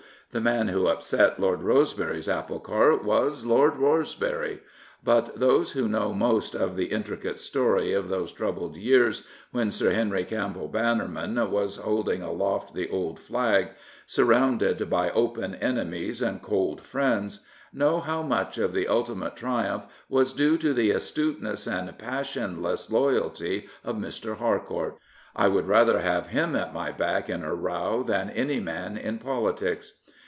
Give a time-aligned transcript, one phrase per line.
[0.33, 4.61] The man who upset Lord Rose bery's apple cart was— Lord Rosebery.
[5.03, 9.91] But those who know^ most of the intricate story of those troubled years when Sir
[9.91, 13.71] Henry Campbell Bannerman was holding aloft the old flag,
[14.07, 20.31] surrounded by open enemies and cold friends, know how much of the ultimate triumph was
[20.31, 24.37] due to the astuteness and passionless loyalty of Mr.
[24.37, 24.97] Harcourt.
[25.35, 29.17] I would rather have him at my back in a row than any man in
[29.19, 29.95] politics.